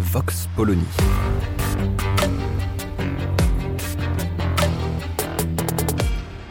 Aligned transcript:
Vox 0.00 0.48
Polony. 0.56 0.82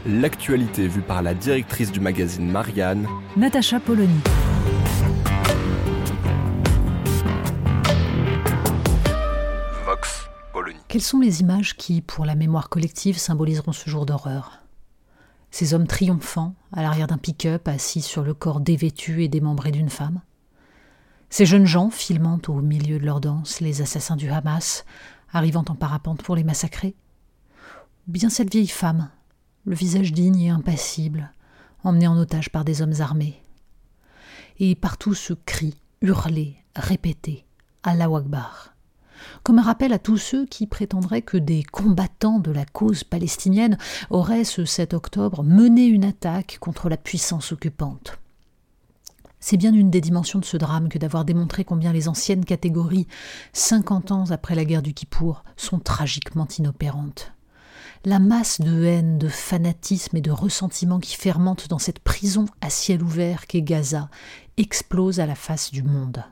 L'actualité 0.05 0.87
vue 0.87 1.01
par 1.01 1.23
la 1.23 1.33
directrice 1.33 1.91
du 1.91 1.99
magazine 1.99 2.49
Marianne, 2.49 3.07
Natacha 3.35 3.79
Polony. 3.79 4.19
Vox 9.83 10.29
Polony. 10.53 10.77
Quelles 10.87 11.01
sont 11.01 11.19
les 11.19 11.41
images 11.41 11.75
qui, 11.75 12.01
pour 12.01 12.25
la 12.25 12.35
mémoire 12.35 12.69
collective, 12.69 13.17
symboliseront 13.17 13.71
ce 13.71 13.89
jour 13.89 14.05
d'horreur? 14.05 14.59
Ces 15.49 15.73
hommes 15.73 15.87
triomphants, 15.87 16.53
à 16.71 16.83
l'arrière 16.83 17.07
d'un 17.07 17.17
pick-up, 17.17 17.67
assis 17.67 18.01
sur 18.01 18.21
le 18.21 18.35
corps 18.35 18.59
dévêtu 18.59 19.23
et 19.23 19.27
démembré 19.27 19.71
d'une 19.71 19.89
femme? 19.89 20.21
Ces 21.29 21.45
jeunes 21.45 21.67
gens 21.67 21.89
filmant 21.89 22.39
au 22.47 22.61
milieu 22.61 22.99
de 22.99 23.05
leur 23.05 23.21
danse 23.21 23.59
les 23.59 23.81
assassins 23.81 24.15
du 24.15 24.29
Hamas, 24.29 24.83
arrivant 25.31 25.63
en 25.69 25.75
parapente 25.75 26.23
pour 26.23 26.35
les 26.35 26.43
massacrer. 26.43 26.95
Ou 28.07 28.11
bien 28.11 28.29
cette 28.29 28.51
vieille 28.51 28.67
femme, 28.67 29.09
le 29.65 29.75
visage 29.75 30.11
digne 30.11 30.41
et 30.41 30.49
impassible, 30.49 31.31
emmenée 31.83 32.07
en 32.07 32.17
otage 32.17 32.49
par 32.49 32.65
des 32.65 32.81
hommes 32.81 32.99
armés. 32.99 33.41
Et 34.57 34.75
partout 34.75 35.13
ce 35.13 35.33
cri, 35.33 35.75
hurlé, 36.01 36.55
répété, 36.75 37.45
Allah 37.83 38.09
Akbar. 38.13 38.73
Comme 39.43 39.59
un 39.59 39.63
rappel 39.63 39.93
à 39.93 39.99
tous 39.99 40.17
ceux 40.17 40.45
qui 40.45 40.65
prétendraient 40.65 41.21
que 41.21 41.37
des 41.37 41.61
combattants 41.63 42.39
de 42.39 42.51
la 42.51 42.65
cause 42.65 43.03
palestinienne 43.03 43.77
auraient 44.09 44.45
ce 44.45 44.65
7 44.65 44.93
octobre 44.93 45.43
mené 45.43 45.85
une 45.85 46.05
attaque 46.05 46.57
contre 46.59 46.89
la 46.89 46.97
puissance 46.97 47.51
occupante. 47.51 48.19
C'est 49.39 49.57
bien 49.57 49.73
une 49.73 49.89
des 49.89 50.01
dimensions 50.01 50.39
de 50.39 50.45
ce 50.45 50.57
drame 50.57 50.89
que 50.89 50.97
d'avoir 50.97 51.23
démontré 51.23 51.63
combien 51.63 51.93
les 51.93 52.07
anciennes 52.07 52.43
catégories, 52.43 53.07
50 53.53 54.11
ans 54.11 54.31
après 54.31 54.55
la 54.55 54.65
guerre 54.65 54.81
du 54.81 54.93
Kippour, 54.93 55.43
sont 55.55 55.79
tragiquement 55.79 56.47
inopérantes. 56.57 57.31
La 58.05 58.19
masse 58.19 58.61
de 58.61 58.83
haine, 58.83 59.17
de 59.17 59.27
fanatisme 59.27 60.15
et 60.17 60.21
de 60.21 60.31
ressentiment 60.31 60.99
qui 60.99 61.15
fermente 61.15 61.67
dans 61.67 61.79
cette 61.79 61.99
prison 61.99 62.45
à 62.61 62.69
ciel 62.69 63.03
ouvert 63.03 63.45
qu'est 63.47 63.61
Gaza 63.61 64.09
explose 64.57 65.19
à 65.19 65.25
la 65.25 65.35
face 65.35 65.71
du 65.71 65.83
monde. 65.83 66.23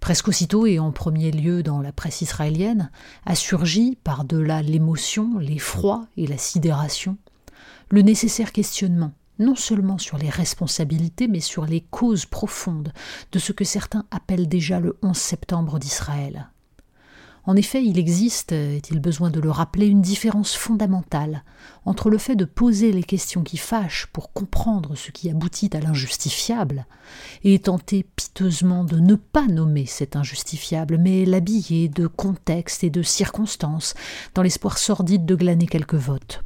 Presque 0.00 0.28
aussitôt, 0.28 0.66
et 0.66 0.78
en 0.78 0.92
premier 0.92 1.30
lieu 1.30 1.62
dans 1.62 1.82
la 1.82 1.92
presse 1.92 2.22
israélienne, 2.22 2.90
a 3.26 3.34
surgi, 3.34 3.98
par-delà 4.02 4.62
l'émotion, 4.62 5.38
l'effroi 5.38 6.06
et 6.16 6.26
la 6.26 6.38
sidération, 6.38 7.18
le 7.90 8.00
nécessaire 8.00 8.52
questionnement, 8.52 9.12
non 9.40 9.56
seulement 9.56 9.98
sur 9.98 10.18
les 10.18 10.30
responsabilités, 10.30 11.26
mais 11.26 11.40
sur 11.40 11.66
les 11.66 11.80
causes 11.80 12.26
profondes 12.26 12.92
de 13.32 13.38
ce 13.40 13.52
que 13.52 13.64
certains 13.64 14.04
appellent 14.12 14.48
déjà 14.48 14.78
le 14.78 14.96
11 15.02 15.16
septembre 15.16 15.80
d'Israël. 15.80 16.50
En 17.44 17.56
effet, 17.56 17.82
il 17.82 17.98
existe, 17.98 18.52
est-il 18.52 19.00
besoin 19.00 19.30
de 19.30 19.40
le 19.40 19.50
rappeler, 19.50 19.86
une 19.86 20.02
différence 20.02 20.54
fondamentale 20.54 21.42
entre 21.86 22.10
le 22.10 22.18
fait 22.18 22.36
de 22.36 22.44
poser 22.44 22.92
les 22.92 23.02
questions 23.02 23.42
qui 23.42 23.56
fâchent 23.56 24.06
pour 24.12 24.32
comprendre 24.32 24.94
ce 24.94 25.10
qui 25.10 25.30
aboutit 25.30 25.70
à 25.72 25.80
l'injustifiable, 25.80 26.86
et 27.42 27.58
tenter 27.58 28.04
piteusement 28.14 28.84
de 28.84 29.00
ne 29.00 29.14
pas 29.14 29.46
nommer 29.46 29.86
cet 29.86 30.16
injustifiable, 30.16 30.98
mais 30.98 31.24
l'habiller 31.24 31.88
de 31.88 32.06
contexte 32.06 32.84
et 32.84 32.90
de 32.90 33.02
circonstances, 33.02 33.94
dans 34.34 34.42
l'espoir 34.42 34.76
sordide 34.76 35.24
de 35.24 35.34
glaner 35.34 35.66
quelques 35.66 35.94
votes. 35.94 36.44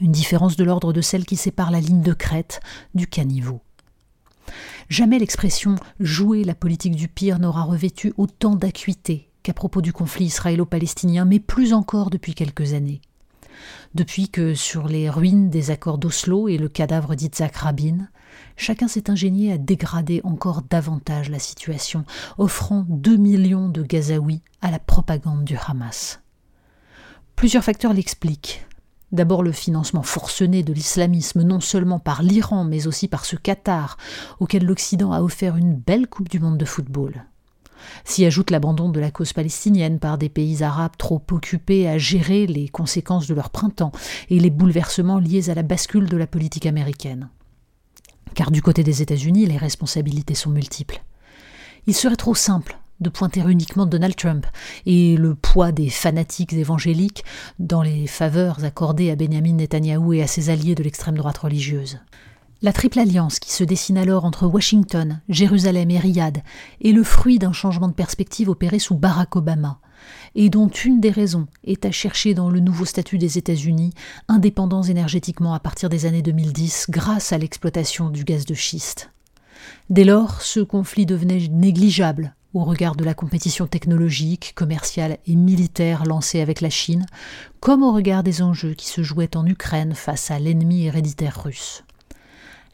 Une 0.00 0.12
différence 0.12 0.56
de 0.56 0.64
l'ordre 0.64 0.92
de 0.92 1.00
celle 1.00 1.24
qui 1.24 1.36
sépare 1.36 1.70
la 1.70 1.80
ligne 1.80 2.02
de 2.02 2.12
crête 2.12 2.60
du 2.94 3.06
caniveau. 3.06 3.60
Jamais 4.88 5.18
l'expression 5.18 5.76
jouer 6.00 6.44
la 6.44 6.54
politique 6.54 6.96
du 6.96 7.08
pire 7.08 7.38
n'aura 7.38 7.62
revêtu 7.62 8.12
autant 8.16 8.56
d'acuité 8.56 9.30
qu'à 9.42 9.54
propos 9.54 9.80
du 9.80 9.92
conflit 9.92 10.26
israélo-palestinien, 10.26 11.24
mais 11.24 11.40
plus 11.40 11.72
encore 11.72 12.10
depuis 12.10 12.34
quelques 12.34 12.74
années. 12.74 13.00
Depuis 13.94 14.28
que, 14.28 14.54
sur 14.54 14.88
les 14.88 15.10
ruines 15.10 15.50
des 15.50 15.70
accords 15.70 15.98
d'Oslo 15.98 16.48
et 16.48 16.58
le 16.58 16.68
cadavre 16.68 17.14
d'Itzhak 17.14 17.56
Rabin, 17.56 18.08
chacun 18.56 18.88
s'est 18.88 19.10
ingénié 19.10 19.52
à 19.52 19.58
dégrader 19.58 20.20
encore 20.24 20.62
davantage 20.62 21.30
la 21.30 21.38
situation, 21.38 22.04
offrant 22.38 22.84
deux 22.88 23.16
millions 23.16 23.68
de 23.68 23.82
Gazaouis 23.82 24.42
à 24.62 24.70
la 24.70 24.78
propagande 24.78 25.44
du 25.44 25.56
Hamas. 25.56 26.20
Plusieurs 27.36 27.64
facteurs 27.64 27.92
l'expliquent. 27.92 28.66
D'abord 29.12 29.42
le 29.42 29.52
financement 29.52 30.02
forcené 30.02 30.62
de 30.62 30.72
l'islamisme, 30.72 31.42
non 31.42 31.60
seulement 31.60 31.98
par 31.98 32.22
l'Iran, 32.22 32.64
mais 32.64 32.86
aussi 32.86 33.08
par 33.08 33.26
ce 33.26 33.36
Qatar, 33.36 33.98
auquel 34.40 34.64
l'Occident 34.64 35.12
a 35.12 35.20
offert 35.20 35.56
une 35.56 35.74
belle 35.74 36.06
Coupe 36.06 36.30
du 36.30 36.40
Monde 36.40 36.56
de 36.56 36.64
football. 36.64 37.26
S'y 38.04 38.24
ajoute 38.24 38.50
l'abandon 38.50 38.88
de 38.88 39.00
la 39.00 39.10
cause 39.10 39.32
palestinienne 39.32 39.98
par 39.98 40.16
des 40.16 40.28
pays 40.28 40.62
arabes 40.62 40.96
trop 40.96 41.22
occupés 41.30 41.88
à 41.88 41.98
gérer 41.98 42.46
les 42.46 42.68
conséquences 42.68 43.26
de 43.26 43.34
leur 43.34 43.50
printemps 43.50 43.92
et 44.30 44.38
les 44.38 44.50
bouleversements 44.50 45.18
liés 45.18 45.50
à 45.50 45.54
la 45.54 45.62
bascule 45.62 46.08
de 46.08 46.16
la 46.16 46.26
politique 46.26 46.66
américaine. 46.66 47.28
Car 48.34 48.50
du 48.50 48.62
côté 48.62 48.82
des 48.82 49.02
États-Unis, 49.02 49.46
les 49.46 49.58
responsabilités 49.58 50.34
sont 50.34 50.50
multiples. 50.50 51.02
Il 51.86 51.94
serait 51.94 52.16
trop 52.16 52.34
simple 52.34 52.78
de 53.02 53.10
pointer 53.10 53.42
uniquement 53.46 53.86
Donald 53.86 54.16
Trump 54.16 54.46
et 54.86 55.16
le 55.16 55.34
poids 55.34 55.72
des 55.72 55.90
fanatiques 55.90 56.52
évangéliques 56.52 57.24
dans 57.58 57.82
les 57.82 58.06
faveurs 58.06 58.64
accordées 58.64 59.10
à 59.10 59.16
Benjamin 59.16 59.54
Netanyahou 59.54 60.14
et 60.14 60.22
à 60.22 60.26
ses 60.26 60.50
alliés 60.50 60.74
de 60.74 60.82
l'extrême 60.82 61.16
droite 61.16 61.38
religieuse. 61.38 61.98
La 62.62 62.72
triple 62.72 63.00
alliance 63.00 63.40
qui 63.40 63.52
se 63.52 63.64
dessine 63.64 63.98
alors 63.98 64.24
entre 64.24 64.46
Washington, 64.46 65.20
Jérusalem 65.28 65.90
et 65.90 65.98
Riyad 65.98 66.42
est 66.84 66.92
le 66.92 67.02
fruit 67.02 67.40
d'un 67.40 67.52
changement 67.52 67.88
de 67.88 67.92
perspective 67.92 68.48
opéré 68.48 68.78
sous 68.78 68.94
Barack 68.94 69.34
Obama, 69.34 69.80
et 70.36 70.48
dont 70.48 70.68
une 70.68 71.00
des 71.00 71.10
raisons 71.10 71.48
est 71.64 71.84
à 71.84 71.90
chercher 71.90 72.34
dans 72.34 72.50
le 72.50 72.60
nouveau 72.60 72.84
statut 72.84 73.18
des 73.18 73.36
États-Unis, 73.36 73.92
indépendants 74.28 74.84
énergétiquement 74.84 75.54
à 75.54 75.60
partir 75.60 75.88
des 75.88 76.06
années 76.06 76.22
2010 76.22 76.86
grâce 76.88 77.32
à 77.32 77.38
l'exploitation 77.38 78.10
du 78.10 78.22
gaz 78.22 78.44
de 78.44 78.54
schiste. 78.54 79.10
Dès 79.90 80.04
lors, 80.04 80.40
ce 80.40 80.60
conflit 80.60 81.04
devenait 81.04 81.48
négligeable 81.48 82.34
au 82.54 82.64
regard 82.64 82.96
de 82.96 83.04
la 83.04 83.14
compétition 83.14 83.66
technologique, 83.66 84.52
commerciale 84.54 85.18
et 85.26 85.36
militaire 85.36 86.04
lancée 86.04 86.40
avec 86.40 86.60
la 86.60 86.70
Chine, 86.70 87.06
comme 87.60 87.82
au 87.82 87.92
regard 87.92 88.22
des 88.22 88.42
enjeux 88.42 88.74
qui 88.74 88.88
se 88.88 89.02
jouaient 89.02 89.36
en 89.36 89.46
Ukraine 89.46 89.94
face 89.94 90.30
à 90.30 90.38
l'ennemi 90.38 90.84
héréditaire 90.84 91.42
russe. 91.42 91.84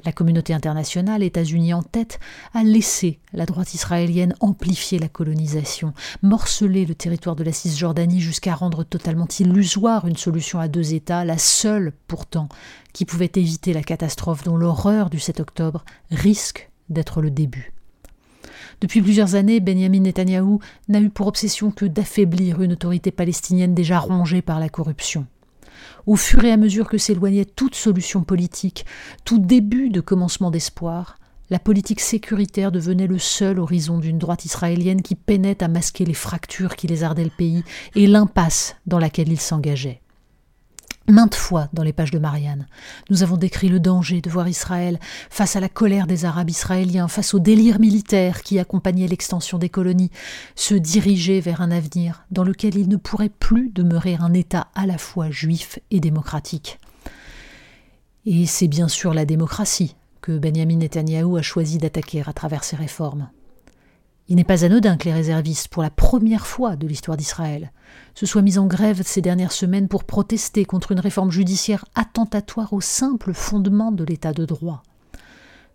La 0.04 0.12
communauté 0.12 0.54
internationale, 0.54 1.24
États-Unis 1.24 1.74
en 1.74 1.82
tête, 1.82 2.20
a 2.54 2.62
laissé 2.62 3.18
la 3.32 3.46
droite 3.46 3.74
israélienne 3.74 4.34
amplifier 4.38 4.98
la 4.98 5.08
colonisation, 5.08 5.92
morceler 6.22 6.86
le 6.86 6.94
territoire 6.94 7.34
de 7.34 7.42
la 7.42 7.52
Cisjordanie 7.52 8.20
jusqu'à 8.20 8.54
rendre 8.54 8.84
totalement 8.84 9.26
illusoire 9.40 10.06
une 10.06 10.16
solution 10.16 10.60
à 10.60 10.68
deux 10.68 10.94
États, 10.94 11.24
la 11.24 11.38
seule 11.38 11.92
pourtant 12.06 12.48
qui 12.92 13.04
pouvait 13.04 13.32
éviter 13.34 13.72
la 13.72 13.82
catastrophe 13.82 14.44
dont 14.44 14.56
l'horreur 14.56 15.10
du 15.10 15.18
7 15.18 15.40
octobre 15.40 15.84
risque 16.10 16.70
d'être 16.88 17.20
le 17.20 17.30
début. 17.30 17.72
Depuis 18.80 19.02
plusieurs 19.02 19.34
années, 19.34 19.60
Benjamin 19.60 20.00
Netanyahou 20.00 20.60
n'a 20.88 21.00
eu 21.00 21.10
pour 21.10 21.26
obsession 21.26 21.70
que 21.70 21.84
d'affaiblir 21.84 22.60
une 22.62 22.72
autorité 22.72 23.10
palestinienne 23.10 23.74
déjà 23.74 23.98
rongée 23.98 24.42
par 24.42 24.60
la 24.60 24.68
corruption. 24.68 25.26
Au 26.06 26.16
fur 26.16 26.44
et 26.44 26.52
à 26.52 26.56
mesure 26.56 26.88
que 26.88 26.98
s'éloignait 26.98 27.44
toute 27.44 27.74
solution 27.74 28.22
politique, 28.22 28.86
tout 29.24 29.38
début 29.38 29.90
de 29.90 30.00
commencement 30.00 30.50
d'espoir, 30.50 31.18
la 31.50 31.58
politique 31.58 32.00
sécuritaire 32.00 32.72
devenait 32.72 33.06
le 33.06 33.18
seul 33.18 33.58
horizon 33.58 33.98
d'une 33.98 34.18
droite 34.18 34.44
israélienne 34.44 35.02
qui 35.02 35.14
peinait 35.14 35.62
à 35.62 35.68
masquer 35.68 36.04
les 36.04 36.14
fractures 36.14 36.76
qui 36.76 36.86
lézardaient 36.86 37.24
le 37.24 37.30
pays 37.30 37.64
et 37.94 38.06
l'impasse 38.06 38.76
dans 38.86 38.98
laquelle 38.98 39.30
il 39.30 39.40
s'engageait. 39.40 40.02
Maintes 41.10 41.36
fois 41.36 41.68
dans 41.72 41.82
les 41.82 41.94
pages 41.94 42.10
de 42.10 42.18
Marianne, 42.18 42.66
nous 43.08 43.22
avons 43.22 43.38
décrit 43.38 43.70
le 43.70 43.80
danger 43.80 44.20
de 44.20 44.28
voir 44.28 44.46
Israël 44.46 45.00
face 45.30 45.56
à 45.56 45.60
la 45.60 45.70
colère 45.70 46.06
des 46.06 46.26
Arabes 46.26 46.50
israéliens, 46.50 47.08
face 47.08 47.32
au 47.32 47.38
délire 47.38 47.80
militaire 47.80 48.42
qui 48.42 48.58
accompagnait 48.58 49.08
l'extension 49.08 49.56
des 49.56 49.70
colonies, 49.70 50.10
se 50.54 50.74
diriger 50.74 51.40
vers 51.40 51.62
un 51.62 51.70
avenir 51.70 52.26
dans 52.30 52.44
lequel 52.44 52.76
il 52.76 52.90
ne 52.90 52.96
pourrait 52.96 53.30
plus 53.30 53.70
demeurer 53.70 54.18
un 54.20 54.34
État 54.34 54.68
à 54.74 54.84
la 54.84 54.98
fois 54.98 55.30
juif 55.30 55.78
et 55.90 56.00
démocratique. 56.00 56.78
Et 58.26 58.44
c'est 58.44 58.68
bien 58.68 58.88
sûr 58.88 59.14
la 59.14 59.24
démocratie 59.24 59.96
que 60.20 60.36
Benjamin 60.36 60.76
Netanyahou 60.76 61.38
a 61.38 61.42
choisi 61.42 61.78
d'attaquer 61.78 62.22
à 62.26 62.34
travers 62.34 62.64
ses 62.64 62.76
réformes. 62.76 63.30
Il 64.30 64.36
n'est 64.36 64.44
pas 64.44 64.64
anodin 64.64 64.98
que 64.98 65.06
les 65.06 65.14
réservistes, 65.14 65.68
pour 65.68 65.82
la 65.82 65.88
première 65.88 66.46
fois 66.46 66.76
de 66.76 66.86
l'histoire 66.86 67.16
d'Israël, 67.16 67.72
se 68.14 68.26
soient 68.26 68.42
mis 68.42 68.58
en 68.58 68.66
grève 68.66 69.02
ces 69.02 69.22
dernières 69.22 69.52
semaines 69.52 69.88
pour 69.88 70.04
protester 70.04 70.66
contre 70.66 70.92
une 70.92 71.00
réforme 71.00 71.30
judiciaire 71.30 71.86
attentatoire 71.94 72.74
au 72.74 72.82
simple 72.82 73.32
fondement 73.32 73.90
de 73.90 74.04
l'état 74.04 74.34
de 74.34 74.44
droit. 74.44 74.82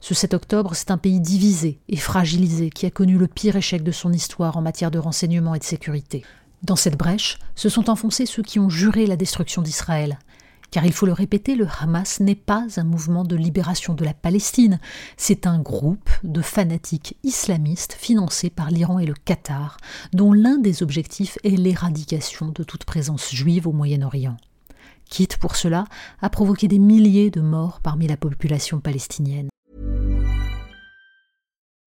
Ce 0.01 0.13
7 0.13 0.35
octobre, 0.35 0.75
c'est 0.75 0.91
un 0.91 0.99
pays 0.99 1.19
divisé 1.19 1.79
et 1.89 1.97
fragilisé 1.97 2.69
qui 2.69 2.85
a 2.85 2.91
connu 2.91 3.17
le 3.17 3.27
pire 3.27 3.55
échec 3.55 3.81
de 3.81 3.91
son 3.91 4.13
histoire 4.13 4.55
en 4.55 4.61
matière 4.61 4.91
de 4.91 4.99
renseignement 4.99 5.55
et 5.55 5.59
de 5.59 5.63
sécurité. 5.63 6.23
Dans 6.61 6.75
cette 6.75 6.97
brèche 6.97 7.39
se 7.55 7.69
sont 7.69 7.89
enfoncés 7.89 8.25
ceux 8.25 8.43
qui 8.43 8.59
ont 8.59 8.69
juré 8.69 9.07
la 9.07 9.15
destruction 9.15 9.63
d'Israël, 9.63 10.19
car 10.73 10.87
il 10.87 10.91
faut 10.91 11.05
le 11.05 11.13
répéter, 11.13 11.53
le 11.53 11.67
Hamas 11.79 12.19
n'est 12.19 12.33
pas 12.33 12.65
un 12.77 12.83
mouvement 12.83 13.23
de 13.23 13.35
libération 13.35 13.93
de 13.93 14.03
la 14.03 14.15
Palestine, 14.15 14.79
c'est 15.17 15.45
un 15.45 15.59
groupe 15.59 16.09
de 16.23 16.41
fanatiques 16.41 17.15
islamistes 17.21 17.93
financés 17.93 18.49
par 18.49 18.71
l'Iran 18.71 18.97
et 18.97 19.05
le 19.05 19.13
Qatar, 19.13 19.77
dont 20.13 20.33
l'un 20.33 20.57
des 20.57 20.81
objectifs 20.81 21.37
est 21.43 21.57
l'éradication 21.57 22.47
de 22.47 22.63
toute 22.63 22.85
présence 22.85 23.35
juive 23.35 23.67
au 23.67 23.71
Moyen-Orient. 23.71 24.35
Quitte 25.11 25.37
pour 25.37 25.57
cela 25.57 25.85
à 26.23 26.31
provoquer 26.31 26.67
des 26.67 26.79
milliers 26.79 27.29
de 27.29 27.41
morts 27.41 27.79
parmi 27.79 28.07
la 28.07 28.17
population 28.17 28.79
palestinienne. 28.79 29.49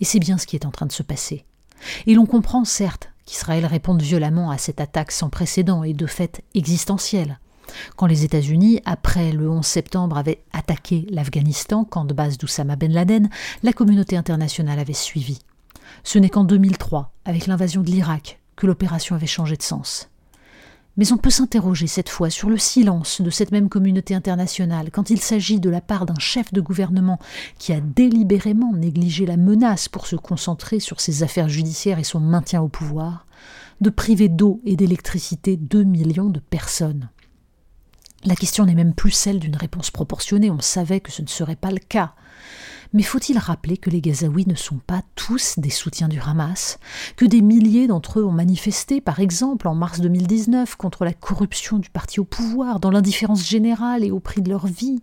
Et 0.00 0.04
c'est 0.04 0.18
bien 0.18 0.38
ce 0.38 0.46
qui 0.46 0.56
est 0.56 0.66
en 0.66 0.70
train 0.70 0.86
de 0.86 0.92
se 0.92 1.02
passer. 1.02 1.44
Et 2.06 2.14
l'on 2.14 2.26
comprend 2.26 2.64
certes 2.64 3.10
qu'Israël 3.26 3.66
réponde 3.66 4.02
violemment 4.02 4.50
à 4.50 4.58
cette 4.58 4.80
attaque 4.80 5.12
sans 5.12 5.28
précédent 5.28 5.84
et 5.84 5.92
de 5.92 6.06
fait 6.06 6.42
existentielle. 6.54 7.38
Quand 7.96 8.06
les 8.06 8.24
États-Unis, 8.24 8.80
après 8.86 9.32
le 9.32 9.50
11 9.50 9.64
septembre, 9.64 10.16
avaient 10.16 10.42
attaqué 10.52 11.06
l'Afghanistan, 11.10 11.84
camp 11.84 12.04
de 12.04 12.14
base 12.14 12.38
d'Oussama 12.38 12.76
Ben 12.76 12.92
Laden, 12.92 13.28
la 13.62 13.72
communauté 13.72 14.16
internationale 14.16 14.78
avait 14.78 14.94
suivi. 14.94 15.38
Ce 16.04 16.18
n'est 16.18 16.30
qu'en 16.30 16.44
2003, 16.44 17.12
avec 17.24 17.46
l'invasion 17.46 17.82
de 17.82 17.90
l'Irak, 17.90 18.40
que 18.56 18.66
l'opération 18.66 19.14
avait 19.14 19.26
changé 19.26 19.56
de 19.56 19.62
sens. 19.62 20.08
Mais 20.98 21.12
on 21.12 21.16
peut 21.16 21.30
s'interroger 21.30 21.86
cette 21.86 22.08
fois 22.08 22.28
sur 22.28 22.50
le 22.50 22.58
silence 22.58 23.20
de 23.20 23.30
cette 23.30 23.52
même 23.52 23.68
communauté 23.68 24.16
internationale 24.16 24.90
quand 24.90 25.10
il 25.10 25.20
s'agit 25.20 25.60
de 25.60 25.70
la 25.70 25.80
part 25.80 26.06
d'un 26.06 26.18
chef 26.18 26.52
de 26.52 26.60
gouvernement 26.60 27.20
qui 27.56 27.72
a 27.72 27.80
délibérément 27.80 28.72
négligé 28.72 29.24
la 29.24 29.36
menace 29.36 29.88
pour 29.88 30.08
se 30.08 30.16
concentrer 30.16 30.80
sur 30.80 31.00
ses 31.00 31.22
affaires 31.22 31.48
judiciaires 31.48 32.00
et 32.00 32.04
son 32.04 32.18
maintien 32.18 32.60
au 32.60 32.68
pouvoir, 32.68 33.26
de 33.80 33.90
priver 33.90 34.28
d'eau 34.28 34.60
et 34.64 34.74
d'électricité 34.74 35.56
deux 35.56 35.84
millions 35.84 36.30
de 36.30 36.40
personnes. 36.40 37.08
La 38.24 38.34
question 38.34 38.66
n'est 38.66 38.74
même 38.74 38.94
plus 38.94 39.12
celle 39.12 39.38
d'une 39.38 39.56
réponse 39.56 39.90
proportionnée, 39.90 40.50
on 40.50 40.60
savait 40.60 41.00
que 41.00 41.12
ce 41.12 41.22
ne 41.22 41.28
serait 41.28 41.56
pas 41.56 41.70
le 41.70 41.78
cas. 41.78 42.14
Mais 42.92 43.02
faut-il 43.02 43.38
rappeler 43.38 43.76
que 43.76 43.90
les 43.90 44.00
Gazaouis 44.00 44.46
ne 44.46 44.54
sont 44.54 44.78
pas 44.78 45.02
tous 45.14 45.58
des 45.58 45.70
soutiens 45.70 46.08
du 46.08 46.20
Hamas, 46.20 46.78
que 47.16 47.26
des 47.26 47.42
milliers 47.42 47.86
d'entre 47.86 48.18
eux 48.18 48.24
ont 48.24 48.32
manifesté, 48.32 49.00
par 49.00 49.20
exemple 49.20 49.68
en 49.68 49.74
mars 49.74 50.00
2019, 50.00 50.74
contre 50.76 51.04
la 51.04 51.12
corruption 51.12 51.78
du 51.78 51.90
parti 51.90 52.18
au 52.18 52.24
pouvoir, 52.24 52.80
dans 52.80 52.90
l'indifférence 52.90 53.46
générale 53.46 54.04
et 54.04 54.10
au 54.10 54.20
prix 54.20 54.42
de 54.42 54.48
leur 54.48 54.66
vie? 54.66 55.02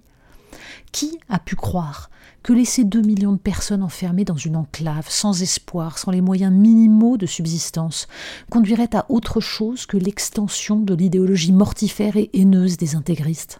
Qui 0.92 1.19
a 1.30 1.40
pu 1.40 1.56
croire 1.56 2.10
que 2.44 2.54
laisser 2.54 2.84
deux 2.84 3.02
millions 3.02 3.34
de 3.34 3.40
personnes 3.40 3.81
enfermées 3.81 4.25
dans 4.25 4.36
une 4.36 4.56
enclave, 4.56 5.07
sans 5.10 5.42
espoir, 5.42 5.98
sans 5.98 6.12
les 6.12 6.22
moyens 6.22 6.54
minimaux 6.54 7.18
de 7.18 7.25
subsistance, 7.25 8.07
conduirait 8.52 8.96
à 8.96 9.06
autre 9.10 9.40
chose 9.40 9.86
que 9.86 9.98
l'extension 9.98 10.80
de 10.80 10.94
l'idéologie 10.94 11.52
mortifère 11.52 12.18
et 12.18 12.30
haineuse 12.34 12.78
des 12.78 12.96
intégristes? 12.96 13.60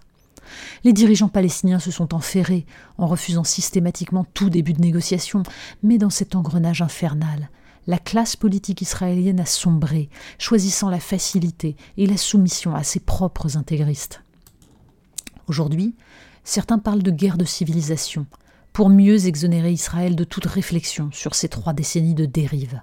Les 0.84 0.94
dirigeants 0.94 1.30
palestiniens 1.30 1.80
se 1.80 1.92
sont 1.92 2.14
enferrés 2.14 2.66
en 2.98 3.08
refusant 3.08 3.44
systématiquement 3.44 4.26
tout 4.36 4.50
début 4.50 4.74
de 4.74 4.82
négociation, 4.82 5.44
mais 5.82 5.98
dans 5.98 6.12
cet 6.12 6.36
engrenage 6.36 6.82
infernal, 6.82 7.50
la 7.88 7.98
classe 7.98 8.36
politique 8.36 8.82
israélienne 8.82 9.40
a 9.40 9.46
sombré, 9.46 10.10
choisissant 10.40 10.90
la 10.90 11.00
facilité 11.00 11.76
et 11.98 12.08
la 12.08 12.18
soumission 12.18 12.76
à 12.76 12.84
ses 12.84 13.00
propres 13.00 13.58
intégristes. 13.58 14.22
Aujourd'hui, 15.48 15.96
certains 16.46 16.80
parlent 16.80 17.04
de 17.04 17.12
guerre 17.12 17.38
de 17.38 17.44
civilisation, 17.44 18.26
pour 18.72 18.90
mieux 18.90 19.26
exonérer 19.26 19.72
Israël 19.72 20.16
de 20.16 20.24
toute 20.24 20.46
réflexion 20.46 21.10
sur 21.12 21.36
ces 21.36 21.50
trois 21.50 21.74
décennies 21.74 22.16
de 22.16 22.26
dérive. 22.26 22.82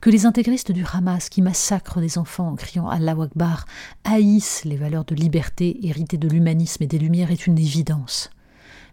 Que 0.00 0.08
les 0.08 0.24
intégristes 0.24 0.72
du 0.72 0.84
Hamas 0.90 1.28
qui 1.28 1.42
massacrent 1.42 2.00
des 2.00 2.16
enfants 2.16 2.48
en 2.48 2.54
criant 2.54 2.88
Allah 2.88 3.16
Akbar 3.20 3.66
haïssent 4.04 4.64
les 4.64 4.76
valeurs 4.76 5.04
de 5.04 5.14
liberté 5.14 5.86
héritées 5.86 6.16
de 6.16 6.28
l'humanisme 6.28 6.82
et 6.82 6.86
des 6.86 6.98
Lumières 6.98 7.30
est 7.30 7.46
une 7.46 7.58
évidence. 7.58 8.30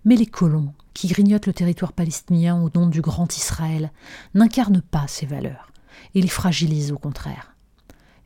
Mais 0.03 0.15
les 0.15 0.25
colons, 0.25 0.73
qui 0.93 1.07
grignotent 1.07 1.45
le 1.45 1.53
territoire 1.53 1.93
palestinien 1.93 2.61
au 2.61 2.69
nom 2.73 2.87
du 2.87 3.01
grand 3.01 3.37
Israël, 3.37 3.91
n'incarnent 4.33 4.81
pas 4.81 5.05
ces 5.07 5.25
valeurs 5.25 5.71
et 6.15 6.21
les 6.21 6.27
fragilisent 6.27 6.91
au 6.91 6.97
contraire. 6.97 7.53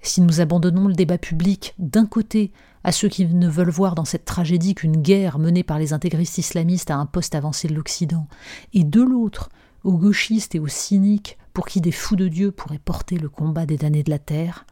Si 0.01 0.21
nous 0.21 0.41
abandonnons 0.41 0.87
le 0.87 0.95
débat 0.95 1.17
public 1.17 1.75
d'un 1.77 2.05
côté 2.05 2.51
à 2.83 2.91
ceux 2.91 3.09
qui 3.09 3.25
ne 3.25 3.49
veulent 3.49 3.69
voir 3.69 3.95
dans 3.95 4.05
cette 4.05 4.25
tragédie 4.25 4.75
qu'une 4.75 5.01
guerre 5.01 5.39
menée 5.39 5.63
par 5.63 5.79
les 5.79 5.93
intégristes 5.93 6.37
islamistes 6.37 6.91
à 6.91 6.97
un 6.97 7.05
poste 7.05 7.35
avancé 7.35 7.67
de 7.67 7.75
l'Occident, 7.75 8.27
et 8.73 8.83
de 8.83 9.01
l'autre 9.01 9.49
aux 9.83 9.97
gauchistes 9.97 10.55
et 10.55 10.59
aux 10.59 10.67
cyniques 10.67 11.37
pour 11.53 11.67
qui 11.67 11.81
des 11.81 11.91
fous 11.91 12.15
de 12.15 12.27
Dieu 12.27 12.51
pourraient 12.51 12.79
porter 12.79 13.17
le 13.17 13.29
combat 13.29 13.65
des 13.65 13.77
damnés 13.77 14.03
de 14.03 14.09
la 14.09 14.19
terre, 14.19 14.65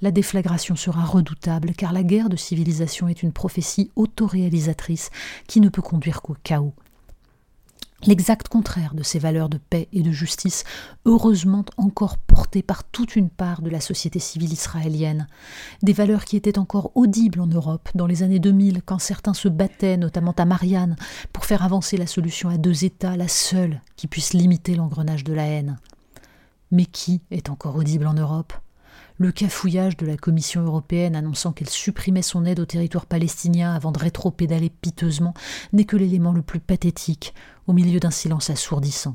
la 0.00 0.10
déflagration 0.10 0.76
sera 0.76 1.04
redoutable 1.04 1.72
car 1.76 1.92
la 1.92 2.02
guerre 2.02 2.28
de 2.28 2.36
civilisation 2.36 3.08
est 3.08 3.22
une 3.22 3.32
prophétie 3.32 3.90
autoréalisatrice 3.96 5.10
qui 5.46 5.60
ne 5.60 5.68
peut 5.68 5.82
conduire 5.82 6.22
qu'au 6.22 6.36
chaos. 6.42 6.74
L'exact 8.06 8.48
contraire 8.48 8.94
de 8.94 9.02
ces 9.02 9.18
valeurs 9.18 9.48
de 9.48 9.56
paix 9.56 9.88
et 9.92 10.02
de 10.02 10.10
justice, 10.10 10.64
heureusement 11.06 11.64
encore 11.78 12.18
portées 12.18 12.62
par 12.62 12.84
toute 12.84 13.16
une 13.16 13.30
part 13.30 13.62
de 13.62 13.70
la 13.70 13.80
société 13.80 14.18
civile 14.18 14.52
israélienne, 14.52 15.26
des 15.82 15.94
valeurs 15.94 16.26
qui 16.26 16.36
étaient 16.36 16.58
encore 16.58 16.90
audibles 16.96 17.40
en 17.40 17.46
Europe 17.46 17.88
dans 17.94 18.06
les 18.06 18.22
années 18.22 18.40
2000 18.40 18.82
quand 18.82 18.98
certains 18.98 19.32
se 19.32 19.48
battaient, 19.48 19.96
notamment 19.96 20.34
à 20.36 20.44
Marianne, 20.44 20.96
pour 21.32 21.46
faire 21.46 21.64
avancer 21.64 21.96
la 21.96 22.06
solution 22.06 22.50
à 22.50 22.58
deux 22.58 22.84
États, 22.84 23.16
la 23.16 23.28
seule 23.28 23.80
qui 23.96 24.06
puisse 24.06 24.34
limiter 24.34 24.74
l'engrenage 24.74 25.24
de 25.24 25.32
la 25.32 25.46
haine. 25.46 25.78
Mais 26.70 26.86
qui 26.86 27.22
est 27.30 27.48
encore 27.48 27.76
audible 27.76 28.06
en 28.06 28.14
Europe? 28.14 28.52
Le 29.16 29.30
cafouillage 29.30 29.96
de 29.96 30.06
la 30.06 30.16
Commission 30.16 30.62
européenne 30.62 31.14
annonçant 31.14 31.52
qu'elle 31.52 31.70
supprimait 31.70 32.20
son 32.20 32.44
aide 32.44 32.58
au 32.58 32.66
territoire 32.66 33.06
palestinien 33.06 33.72
avant 33.72 33.92
de 33.92 34.00
rétro-pédaler 34.00 34.70
piteusement 34.70 35.34
n'est 35.72 35.84
que 35.84 35.96
l'élément 35.96 36.32
le 36.32 36.42
plus 36.42 36.58
pathétique 36.58 37.32
au 37.68 37.72
milieu 37.72 38.00
d'un 38.00 38.10
silence 38.10 38.50
assourdissant. 38.50 39.14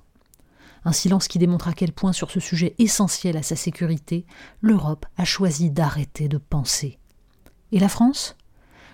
Un 0.86 0.94
silence 0.94 1.28
qui 1.28 1.38
démontre 1.38 1.68
à 1.68 1.74
quel 1.74 1.92
point, 1.92 2.14
sur 2.14 2.32
ce 2.32 2.40
sujet 2.40 2.76
essentiel 2.80 3.36
à 3.36 3.44
sa 3.44 3.58
sécurité, 3.58 4.26
l'Europe 4.62 5.06
a 5.18 5.26
choisi 5.26 5.70
d'arrêter 5.70 6.30
de 6.30 6.38
penser. 6.38 6.98
Et 7.74 7.80
la 7.80 7.90
France? 7.90 8.38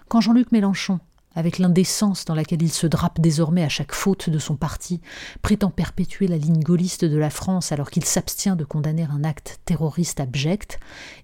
Quand 0.07 0.21
Jean-Luc 0.21 0.51
Mélenchon 0.51 1.00
avec 1.36 1.60
l'indécence 1.60 2.25
dans 2.25 2.36
laquelle 2.36 2.63
il 2.63 2.72
se 2.72 2.88
drape 2.88 3.20
désormais 3.20 3.63
à 3.63 3.70
chaque 3.70 3.94
faute 3.94 4.30
de 4.30 4.39
son 4.39 4.56
parti, 4.56 5.01
prétend 5.42 5.70
perpétuer 5.70 6.27
la 6.27 6.38
ligne 6.38 6.62
gaulliste 6.62 7.06
de 7.06 7.18
la 7.18 7.30
France 7.30 7.72
alors 7.72 7.92
qu'il 7.92 8.06
s'abstient 8.06 8.56
de 8.56 8.63
condamner 8.63 9.04
un 9.04 9.24
acte 9.24 9.60
terroriste 9.65 10.20
abject, 10.20 10.80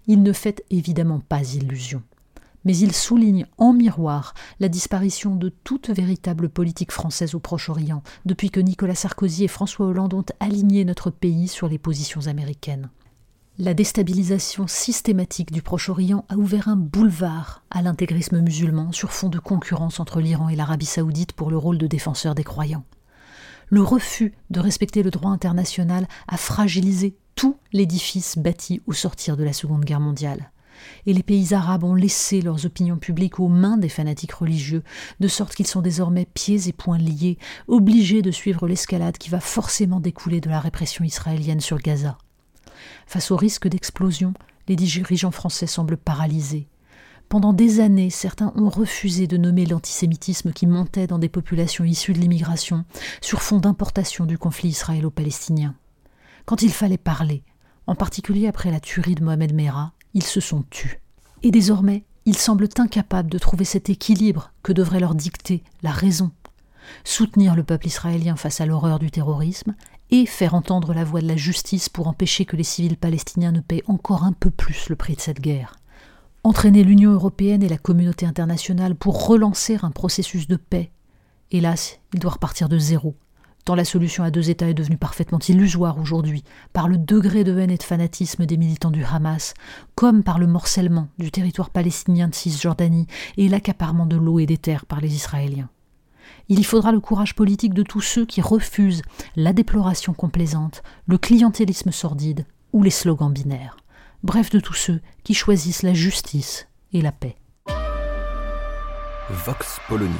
il 0.07 0.21
ne 0.21 0.33
fait 0.33 0.63
évidemment 0.69 1.19
pas 1.19 1.41
illusion. 1.53 2.03
Mais 2.63 2.77
il 2.77 2.93
souligne 2.93 3.47
en 3.57 3.73
miroir 3.73 4.35
la 4.59 4.69
disparition 4.69 5.35
de 5.35 5.49
toute 5.49 5.89
véritable 5.89 6.47
politique 6.47 6.91
française 6.91 7.33
au 7.33 7.39
Proche-Orient, 7.39 8.03
depuis 8.25 8.51
que 8.51 8.59
Nicolas 8.59 8.93
Sarkozy 8.93 9.45
et 9.45 9.47
François 9.47 9.87
Hollande 9.87 10.13
ont 10.13 10.25
aligné 10.39 10.85
notre 10.85 11.09
pays 11.09 11.47
sur 11.47 11.67
les 11.67 11.79
positions 11.79 12.27
américaines. 12.27 12.89
La 13.59 13.73
déstabilisation 13.73 14.65
systématique 14.65 15.51
du 15.51 15.61
Proche-Orient 15.61 16.23
a 16.29 16.35
ouvert 16.35 16.69
un 16.69 16.77
boulevard 16.77 17.63
à 17.69 17.81
l'intégrisme 17.81 18.39
musulman 18.39 18.93
sur 18.93 19.11
fond 19.11 19.27
de 19.27 19.39
concurrence 19.39 19.99
entre 19.99 20.21
l'Iran 20.21 20.47
et 20.47 20.55
l'Arabie 20.55 20.85
saoudite 20.85 21.33
pour 21.33 21.51
le 21.51 21.57
rôle 21.57 21.77
de 21.77 21.85
défenseur 21.85 22.33
des 22.33 22.45
croyants. 22.45 22.85
Le 23.67 23.83
refus 23.83 24.33
de 24.51 24.61
respecter 24.61 25.03
le 25.03 25.11
droit 25.11 25.31
international 25.31 26.07
a 26.29 26.37
fragilisé 26.37 27.13
tout 27.35 27.57
l'édifice 27.73 28.37
bâti 28.37 28.81
au 28.87 28.93
sortir 28.93 29.35
de 29.35 29.43
la 29.43 29.53
Seconde 29.53 29.83
Guerre 29.83 29.99
mondiale. 29.99 30.51
et 31.05 31.13
les 31.13 31.21
pays 31.21 31.53
arabes 31.53 31.83
ont 31.83 31.93
laissé 31.93 32.41
leurs 32.41 32.65
opinions 32.65 32.97
publiques 32.97 33.39
aux 33.39 33.49
mains 33.49 33.77
des 33.77 33.89
fanatiques 33.89 34.31
religieux, 34.31 34.81
de 35.19 35.27
sorte 35.27 35.53
qu'ils 35.53 35.67
sont 35.67 35.81
désormais 35.81 36.25
pieds 36.25 36.67
et 36.67 36.73
poings 36.73 36.97
liés, 36.97 37.37
obligés 37.67 38.21
de 38.21 38.31
suivre 38.31 38.67
l'escalade 38.67 39.17
qui 39.17 39.29
va 39.29 39.41
forcément 39.41 39.99
découler 39.99 40.41
de 40.41 40.49
la 40.49 40.59
répression 40.59 41.03
israélienne 41.03 41.59
sur 41.59 41.77
Gaza. 41.77 42.17
Face 43.07 43.31
au 43.31 43.35
risque 43.35 43.67
d'explosion, 43.67 44.33
les 44.67 44.75
dirigeants 44.75 45.31
français 45.31 45.67
semblent 45.67 45.97
paralysés. 45.97 46.67
Pendant 47.29 47.53
des 47.53 47.79
années, 47.79 48.09
certains 48.09 48.51
ont 48.55 48.69
refusé 48.69 49.25
de 49.25 49.37
nommer 49.37 49.65
l'antisémitisme 49.65 50.51
qui 50.51 50.67
montait 50.67 51.07
dans 51.07 51.19
des 51.19 51.29
populations 51.29 51.85
issues 51.85 52.11
de 52.11 52.19
l'immigration 52.19 52.83
sur 53.21 53.41
fond 53.41 53.59
d'importation 53.59 54.25
du 54.25 54.37
conflit 54.37 54.69
israélo-palestinien. 54.69 55.75
Quand 56.45 56.61
il 56.61 56.71
fallait 56.71 56.97
parler, 56.97 57.43
en 57.87 57.95
particulier 57.95 58.47
après 58.47 58.69
la 58.69 58.81
tuerie 58.81 59.15
de 59.15 59.23
Mohamed 59.23 59.53
Merah, 59.53 59.93
ils 60.13 60.23
se 60.23 60.41
sont 60.41 60.63
tus. 60.63 60.99
Et 61.43 61.51
désormais, 61.51 62.03
ils 62.25 62.37
semblent 62.37 62.67
incapables 62.77 63.31
de 63.31 63.37
trouver 63.37 63.65
cet 63.65 63.89
équilibre 63.89 64.51
que 64.61 64.73
devrait 64.73 64.99
leur 64.99 65.15
dicter 65.15 65.63
la 65.83 65.91
raison. 65.91 66.31
Soutenir 67.03 67.55
le 67.55 67.63
peuple 67.63 67.87
israélien 67.87 68.35
face 68.35 68.61
à 68.61 68.65
l'horreur 68.65 68.99
du 68.99 69.09
terrorisme 69.09 69.75
et 70.11 70.25
faire 70.25 70.53
entendre 70.53 70.93
la 70.93 71.05
voix 71.05 71.21
de 71.21 71.27
la 71.27 71.37
justice 71.37 71.89
pour 71.89 72.07
empêcher 72.07 72.45
que 72.45 72.57
les 72.57 72.63
civils 72.63 72.97
palestiniens 72.97 73.53
ne 73.53 73.61
paient 73.61 73.83
encore 73.87 74.23
un 74.23 74.33
peu 74.33 74.51
plus 74.51 74.89
le 74.89 74.95
prix 74.95 75.15
de 75.15 75.21
cette 75.21 75.39
guerre. 75.39 75.77
Entraîner 76.43 76.83
l'Union 76.83 77.11
européenne 77.11 77.63
et 77.63 77.69
la 77.69 77.77
communauté 77.77 78.25
internationale 78.25 78.95
pour 78.95 79.25
relancer 79.25 79.77
un 79.81 79.91
processus 79.91 80.47
de 80.47 80.57
paix. 80.57 80.91
Hélas, 81.51 81.99
il 82.13 82.19
doit 82.19 82.31
repartir 82.31 82.67
de 82.67 82.77
zéro, 82.77 83.15
tant 83.63 83.75
la 83.75 83.85
solution 83.85 84.23
à 84.23 84.31
deux 84.31 84.49
États 84.49 84.69
est 84.69 84.73
devenue 84.73 84.97
parfaitement 84.97 85.39
illusoire 85.39 85.97
aujourd'hui, 85.97 86.43
par 86.73 86.87
le 86.87 86.97
degré 86.97 87.43
de 87.43 87.57
haine 87.57 87.71
et 87.71 87.77
de 87.77 87.83
fanatisme 87.83 88.45
des 88.45 88.57
militants 88.57 88.91
du 88.91 89.05
Hamas, 89.05 89.53
comme 89.95 90.23
par 90.23 90.39
le 90.39 90.47
morcellement 90.47 91.07
du 91.19 91.31
territoire 91.31 91.69
palestinien 91.69 92.27
de 92.27 92.35
Cisjordanie 92.35 93.07
et 93.37 93.47
l'accaparement 93.47 94.05
de 94.05 94.17
l'eau 94.17 94.39
et 94.39 94.45
des 94.45 94.57
terres 94.57 94.85
par 94.85 94.99
les 94.99 95.13
Israéliens. 95.13 95.69
Il 96.49 96.59
y 96.59 96.63
faudra 96.63 96.91
le 96.91 96.99
courage 96.99 97.35
politique 97.35 97.73
de 97.73 97.83
tous 97.83 98.01
ceux 98.01 98.25
qui 98.25 98.41
refusent 98.41 99.01
la 99.35 99.53
déploration 99.53 100.13
complaisante, 100.13 100.83
le 101.07 101.17
clientélisme 101.17 101.91
sordide 101.91 102.45
ou 102.73 102.83
les 102.83 102.89
slogans 102.89 103.31
binaires. 103.31 103.77
Bref, 104.23 104.49
de 104.49 104.59
tous 104.59 104.73
ceux 104.73 105.01
qui 105.23 105.33
choisissent 105.33 105.83
la 105.83 105.93
justice 105.93 106.67
et 106.93 107.01
la 107.01 107.11
paix. 107.11 107.35
Vox 109.29 109.79
Polony. 109.87 110.11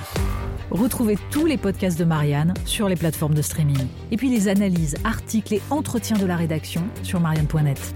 Retrouvez 0.70 1.18
tous 1.32 1.46
les 1.46 1.58
podcasts 1.58 2.00
de 2.00 2.06
Marianne 2.06 2.54
sur 2.66 2.88
les 2.88 2.96
plateformes 2.96 3.34
de 3.34 3.42
streaming. 3.42 3.88
Et 4.10 4.18
puis 4.18 4.30
les 4.30 4.48
analyses, 4.48 4.96
articles 5.04 5.54
et 5.54 5.62
entretiens 5.70 6.18
de 6.18 6.26
la 6.26 6.38
rédaction 6.38 6.84
sur 7.04 7.20
marianne.net. 7.20 7.94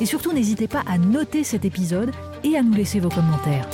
Et 0.00 0.06
surtout, 0.06 0.32
n'hésitez 0.32 0.68
pas 0.68 0.82
à 0.86 0.96
noter 0.96 1.44
cet 1.44 1.64
épisode 1.64 2.12
et 2.44 2.56
à 2.56 2.62
nous 2.62 2.72
laisser 2.72 3.00
vos 3.00 3.08
commentaires. 3.10 3.68